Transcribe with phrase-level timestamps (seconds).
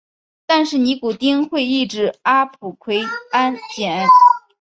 [0.47, 4.07] 但是尼古丁会抑制阿朴奎胺碱。